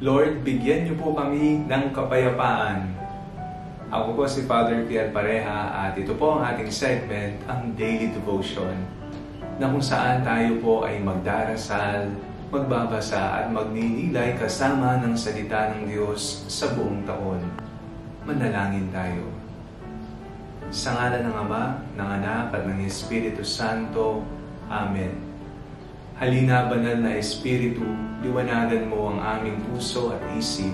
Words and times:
Lord, 0.00 0.40
bigyan 0.48 0.88
niyo 0.88 0.96
po 0.96 1.12
kami 1.12 1.68
ng 1.68 1.92
kapayapaan. 1.92 2.88
Ako 3.92 4.16
po 4.16 4.24
si 4.24 4.48
Father 4.48 4.88
Pierre 4.88 5.12
Pareha 5.12 5.76
at 5.76 5.92
ito 5.92 6.16
po 6.16 6.40
ang 6.40 6.56
ating 6.56 6.72
segment, 6.72 7.36
ang 7.44 7.76
Daily 7.76 8.08
Devotion, 8.08 8.72
na 9.60 9.68
kung 9.68 9.84
saan 9.84 10.24
tayo 10.24 10.56
po 10.64 10.88
ay 10.88 11.04
magdarasal, 11.04 12.16
magbabasa 12.48 13.44
at 13.44 13.52
magninilay 13.52 14.40
kasama 14.40 15.04
ng 15.04 15.12
salita 15.12 15.76
ng 15.76 15.92
Diyos 15.92 16.48
sa 16.48 16.72
buong 16.72 17.04
taon. 17.04 17.44
Manalangin 18.24 18.88
tayo. 18.88 19.28
Sa 20.72 20.96
ngala 20.96 21.20
ng 21.28 21.36
Ama, 21.44 21.76
ng 22.00 22.08
Anak 22.24 22.56
at 22.56 22.64
ng 22.64 22.88
Espiritu 22.88 23.44
Santo. 23.44 24.24
Amen. 24.72 25.29
Halina 26.20 26.68
banal 26.68 27.00
na 27.00 27.16
Espiritu, 27.16 27.80
liwanagan 28.20 28.92
mo 28.92 29.08
ang 29.08 29.24
aming 29.24 29.56
puso 29.64 30.12
at 30.12 30.20
isip 30.36 30.68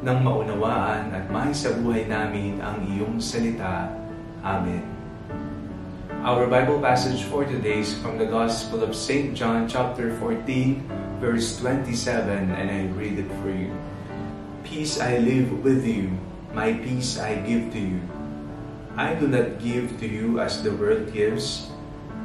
nang 0.00 0.24
maunawaan 0.24 1.12
at 1.12 1.28
buhay 1.28 2.08
namin 2.08 2.56
ang 2.64 2.80
iyong 2.88 3.20
salita. 3.20 3.92
Amen. 4.40 4.80
Our 6.24 6.48
Bible 6.48 6.80
passage 6.80 7.20
for 7.28 7.44
today 7.44 7.84
is 7.84 8.00
from 8.00 8.16
the 8.16 8.32
Gospel 8.32 8.80
of 8.80 8.96
St. 8.96 9.36
John 9.36 9.68
chapter 9.68 10.16
14, 10.24 10.80
verse 11.20 11.60
27, 11.60 12.48
and 12.56 12.72
I 12.72 12.88
read 12.96 13.20
it 13.20 13.28
for 13.44 13.52
you. 13.52 13.68
Peace 14.64 14.96
I 14.96 15.20
live 15.20 15.52
with 15.60 15.84
you, 15.84 16.16
my 16.56 16.72
peace 16.72 17.20
I 17.20 17.36
give 17.44 17.76
to 17.76 17.80
you. 17.92 18.00
I 18.96 19.12
do 19.20 19.28
not 19.28 19.60
give 19.60 20.00
to 20.00 20.08
you 20.08 20.40
as 20.40 20.64
the 20.64 20.72
world 20.72 21.12
gives. 21.12 21.68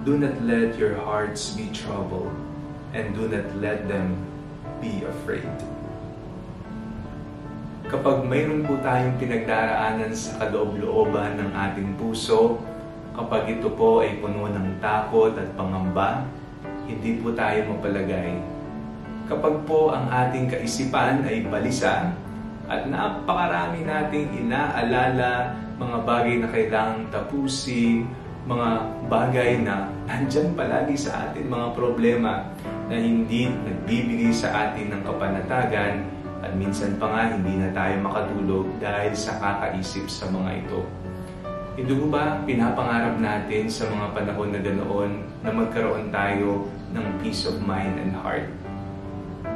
Do 0.07 0.15
not 0.15 0.39
let 0.47 0.79
your 0.79 0.95
hearts 0.95 1.51
be 1.55 1.67
troubled, 1.75 2.31
and 2.93 3.13
do 3.17 3.25
not 3.25 3.45
let 3.57 3.89
them 3.89 4.13
be 4.77 5.01
afraid. 5.05 5.49
Kapag 7.89 8.25
mayroon 8.25 8.63
po 8.63 8.79
tayong 8.79 9.19
pinagdaraanan 9.19 10.15
sa 10.15 10.39
kaloob-looban 10.39 11.37
ng 11.37 11.51
ating 11.51 11.93
puso, 11.99 12.57
kapag 13.13 13.59
ito 13.59 13.69
po 13.73 14.01
ay 14.01 14.17
puno 14.17 14.49
ng 14.49 14.79
takot 14.79 15.35
at 15.35 15.49
pangamba, 15.53 16.25
hindi 16.87 17.19
po 17.19 17.35
tayo 17.35 17.75
mapalagay. 17.75 18.39
Kapag 19.27 19.67
po 19.67 19.91
ang 19.91 20.09
ating 20.09 20.49
kaisipan 20.49 21.27
ay 21.27 21.45
balisa 21.45 22.11
at 22.67 22.87
napakarami 22.87 23.83
nating 23.83 24.31
inaalala 24.41 25.53
mga 25.77 25.97
bagay 26.05 26.35
na 26.39 26.49
kailangang 26.49 27.11
tapusin, 27.11 28.07
mga 28.43 28.69
bagay 29.07 29.63
na 29.63 29.87
nandyan 30.03 30.51
palagi 30.51 30.99
sa 30.99 31.29
atin, 31.29 31.47
mga 31.47 31.67
problema 31.71 32.51
na 32.91 32.99
hindi 32.99 33.47
nagbibigay 33.47 34.35
sa 34.35 34.67
atin 34.67 34.91
ng 34.91 35.01
kapanatagan 35.07 36.03
at 36.43 36.51
minsan 36.59 36.99
pa 36.99 37.07
nga 37.07 37.31
hindi 37.31 37.55
na 37.55 37.71
tayo 37.71 38.03
makatulog 38.03 38.67
dahil 38.83 39.15
sa 39.15 39.39
kakaisip 39.39 40.11
sa 40.11 40.27
mga 40.27 40.59
ito. 40.59 40.83
Hindi 41.73 41.95
ba 42.11 42.43
pinapangarap 42.43 43.17
natin 43.17 43.65
sa 43.71 43.87
mga 43.89 44.11
panahon 44.11 44.51
na 44.53 44.59
ganoon 44.61 45.11
na 45.41 45.49
magkaroon 45.49 46.11
tayo 46.13 46.67
ng 46.93 47.05
peace 47.23 47.47
of 47.47 47.63
mind 47.63 47.95
and 47.97 48.13
heart? 48.13 48.45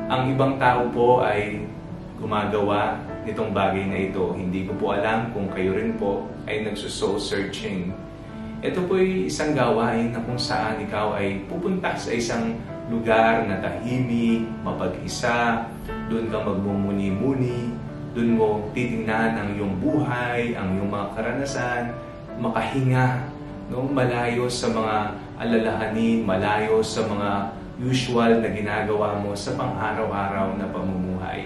Ang 0.08 0.32
ibang 0.34 0.56
tao 0.56 0.88
po 0.90 1.22
ay 1.22 1.68
gumagawa 2.18 3.04
nitong 3.28 3.52
bagay 3.52 3.84
na 3.86 4.00
ito. 4.10 4.32
Hindi 4.34 4.64
ko 4.66 4.74
po 4.80 4.96
alam 4.96 5.36
kung 5.36 5.52
kayo 5.52 5.76
rin 5.76 6.00
po 6.00 6.26
ay 6.48 6.64
nagsusoul 6.64 7.20
searching. 7.20 7.92
Ito 8.58 8.90
po 8.90 8.98
ay 8.98 9.30
isang 9.30 9.54
gawain 9.54 10.18
na 10.18 10.22
kung 10.26 10.42
saan 10.42 10.82
ikaw 10.82 11.14
ay 11.14 11.46
pupunta 11.46 11.94
sa 11.94 12.10
isang 12.10 12.58
lugar 12.90 13.46
na 13.46 13.62
tahimik, 13.62 14.50
mapag-isa, 14.66 15.70
doon 16.10 16.26
ka 16.34 16.42
magmumuni-muni, 16.42 17.78
doon 18.18 18.30
mo 18.34 18.66
titingnan 18.74 19.38
ang 19.38 19.50
iyong 19.54 19.78
buhay, 19.78 20.58
ang 20.58 20.74
iyong 20.74 20.90
mga 20.90 21.08
karanasan, 21.14 21.94
makahinga, 22.42 23.30
no? 23.70 23.86
malayo 23.86 24.50
sa 24.50 24.74
mga 24.74 24.98
alalahanin, 25.38 26.26
malayo 26.26 26.82
sa 26.82 27.06
mga 27.06 27.54
usual 27.78 28.42
na 28.42 28.50
ginagawa 28.50 29.22
mo 29.22 29.38
sa 29.38 29.54
pang-araw-araw 29.54 30.58
na 30.58 30.66
pamumuhay. 30.74 31.46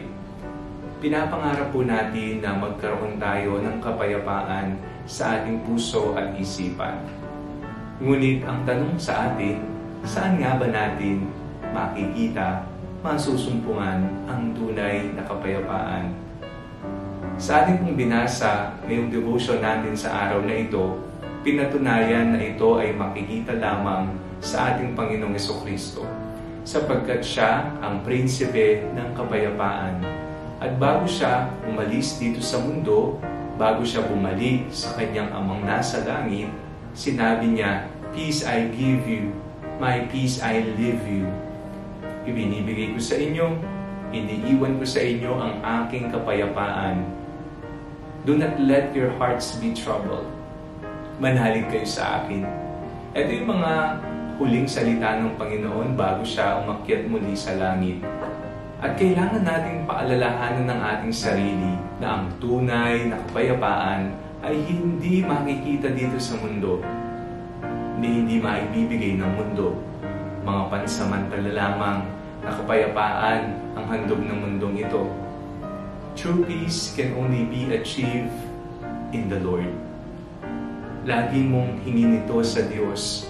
Pinapangarap 1.02 1.74
po 1.74 1.82
natin 1.82 2.46
na 2.46 2.54
magkaroon 2.54 3.18
tayo 3.18 3.58
ng 3.58 3.82
kapayapaan 3.82 4.78
sa 5.10 5.42
ating 5.42 5.66
puso 5.66 6.14
at 6.14 6.38
isipan. 6.38 6.94
Ngunit 7.98 8.46
ang 8.46 8.62
tanong 8.70 9.02
sa 9.02 9.34
atin, 9.34 9.66
saan 10.06 10.38
nga 10.38 10.62
ba 10.62 10.70
natin 10.70 11.26
makikita, 11.74 12.70
masusumpungan 13.02 14.30
ang 14.30 14.54
tunay 14.54 15.10
na 15.18 15.26
kapayapaan? 15.26 16.14
Sa 17.42 17.66
ating 17.66 17.82
pong 17.82 17.98
binasa 17.98 18.78
ngayong 18.86 19.10
devotion 19.10 19.58
natin 19.58 19.98
sa 19.98 20.30
araw 20.30 20.46
na 20.46 20.54
ito, 20.54 21.02
pinatunayan 21.42 22.38
na 22.38 22.46
ito 22.46 22.78
ay 22.78 22.94
makikita 22.94 23.58
lamang 23.58 24.06
sa 24.38 24.78
ating 24.78 24.94
Panginoong 24.94 25.34
Kristo 25.66 26.06
sapagkat 26.62 27.26
siya 27.26 27.74
ang 27.82 28.06
prinsipe 28.06 28.86
ng 28.94 29.18
kapayapaan. 29.18 30.30
At 30.62 30.78
bago 30.78 31.10
siya 31.10 31.50
umalis 31.66 32.22
dito 32.22 32.38
sa 32.38 32.62
mundo, 32.62 33.18
bago 33.58 33.82
siya 33.82 34.06
bumalik 34.06 34.70
sa 34.70 34.94
kanyang 34.94 35.34
amang 35.34 35.66
nasa 35.66 36.06
langit, 36.06 36.54
sinabi 36.94 37.50
niya, 37.50 37.90
Peace 38.14 38.46
I 38.46 38.70
give 38.70 39.10
you, 39.10 39.34
my 39.82 40.06
peace 40.14 40.38
I 40.38 40.62
leave 40.78 41.02
you. 41.10 41.26
Ibinibigay 42.30 42.94
ko 42.94 43.02
sa 43.02 43.18
inyo, 43.18 43.58
iniiwan 44.14 44.78
ko 44.78 44.86
sa 44.86 45.02
inyo 45.02 45.32
ang 45.34 45.54
aking 45.82 46.14
kapayapaan. 46.14 47.10
Do 48.30 48.38
not 48.38 48.62
let 48.62 48.94
your 48.94 49.10
hearts 49.18 49.58
be 49.58 49.74
troubled. 49.74 50.30
Manhalig 51.18 51.66
kayo 51.74 51.90
sa 51.90 52.22
akin. 52.22 52.46
Ito 53.18 53.30
yung 53.34 53.50
mga 53.50 53.72
huling 54.38 54.70
salita 54.70 55.18
ng 55.18 55.34
Panginoon 55.42 55.98
bago 55.98 56.22
siya 56.22 56.62
umakyat 56.62 57.10
muli 57.10 57.34
sa 57.34 57.58
langit. 57.58 57.98
At 58.82 58.98
kailangan 58.98 59.46
nating 59.46 59.86
paalalahanan 59.86 60.66
ng 60.66 60.82
ating 60.82 61.14
sarili 61.14 61.78
na 62.02 62.18
ang 62.18 62.34
tunay 62.42 63.14
na 63.14 63.22
kapayapaan 63.30 64.10
ay 64.42 64.58
hindi 64.58 65.22
makikita 65.22 65.94
dito 65.94 66.18
sa 66.18 66.34
mundo. 66.42 66.82
Hindi 67.94 68.10
hindi 68.10 68.36
maibibigay 68.42 69.22
ng 69.22 69.32
mundo. 69.38 69.78
Mga 70.42 70.62
pansamantala 70.74 71.52
lamang 71.54 72.10
na 72.42 72.50
kapayapaan 72.58 73.54
ang 73.78 73.86
handog 73.86 74.18
ng 74.18 74.38
mundong 74.50 74.82
ito. 74.82 75.06
True 76.18 76.42
peace 76.50 76.98
can 76.98 77.14
only 77.22 77.46
be 77.46 77.70
achieved 77.78 78.34
in 79.14 79.30
the 79.30 79.38
Lord. 79.46 79.70
Lagi 81.06 81.46
mong 81.46 81.86
hingin 81.86 82.26
ito 82.26 82.42
sa 82.42 82.66
Diyos. 82.66 83.30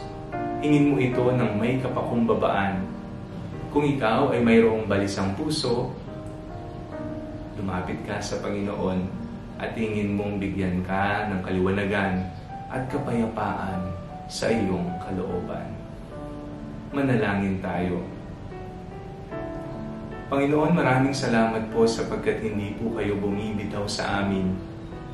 Hingin 0.64 0.96
mo 0.96 0.96
ito 0.96 1.28
ng 1.28 1.60
may 1.60 1.84
kapakumbabaan. 1.84 3.01
Kung 3.72 3.88
ikaw 3.88 4.36
ay 4.36 4.44
mayroong 4.44 4.84
balisang 4.86 5.32
puso, 5.40 5.96
lumapit 7.56 8.04
ka 8.04 8.20
sa 8.20 8.44
Panginoon 8.44 9.08
at 9.56 9.72
hingin 9.80 10.12
mong 10.14 10.44
bigyan 10.44 10.84
ka 10.84 11.32
ng 11.32 11.40
kaliwanagan 11.40 12.28
at 12.68 12.92
kapayapaan 12.92 13.96
sa 14.28 14.52
iyong 14.52 14.92
kalooban. 15.00 15.72
Manalangin 16.92 17.64
tayo. 17.64 18.04
Panginoon, 20.28 20.76
maraming 20.76 21.16
salamat 21.16 21.72
po 21.72 21.88
sapagkat 21.88 22.44
hindi 22.44 22.76
po 22.76 23.00
kayo 23.00 23.16
bumibitaw 23.20 23.88
sa 23.88 24.24
amin 24.24 24.72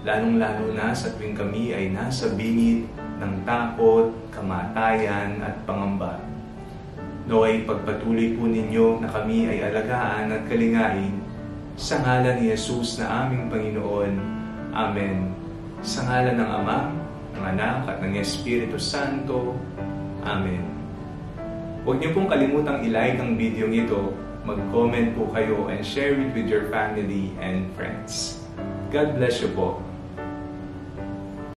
lalong-lalo 0.07 0.72
na 0.72 0.96
sa 0.96 1.12
tuwing 1.19 1.35
kami 1.35 1.75
ay 1.75 1.91
nasa 1.91 2.31
bingit 2.31 2.88
ng 3.19 3.44
takot, 3.44 4.13
kamatayan 4.31 5.44
at 5.44 5.59
pangamba. 5.67 6.16
Naway 7.27 7.67
pagpatuloy 7.67 8.39
po 8.39 8.47
ninyo 8.47 9.03
na 9.03 9.11
kami 9.11 9.51
ay 9.51 9.59
alagaan 9.67 10.31
at 10.31 10.47
kalingain 10.47 11.11
sa 11.75 11.99
ngalan 11.99 12.39
ni 12.39 12.55
Jesus 12.55 13.03
na 13.03 13.28
aming 13.28 13.52
Panginoon. 13.52 14.16
Amen. 14.72 15.35
Sa 15.84 16.07
ngalan 16.07 16.40
ng 16.40 16.49
Ama, 16.63 16.79
ng 17.35 17.43
Anak 17.43 17.84
at 17.84 17.99
ng 17.99 18.16
Espiritu 18.16 18.79
Santo. 18.79 19.59
Amen. 20.23 20.63
Huwag 21.84 21.99
niyo 21.99 22.16
pong 22.16 22.31
kalimutang 22.31 22.79
ilike 22.87 23.19
ang 23.19 23.35
video 23.35 23.67
ito, 23.75 24.16
mag-comment 24.47 25.11
po 25.11 25.28
kayo 25.35 25.67
and 25.67 25.84
share 25.84 26.16
it 26.16 26.31
with 26.31 26.47
your 26.47 26.72
family 26.72 27.35
and 27.43 27.67
friends. 27.75 28.40
God 28.87 29.19
bless 29.19 29.43
you 29.43 29.52
po. 29.52 29.84